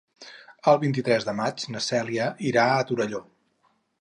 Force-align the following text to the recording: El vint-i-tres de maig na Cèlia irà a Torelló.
El 0.71 0.79
vint-i-tres 0.83 1.27
de 1.29 1.35
maig 1.41 1.67
na 1.75 1.83
Cèlia 1.89 2.31
irà 2.53 2.65
a 2.71 2.83
Torelló. 2.93 3.23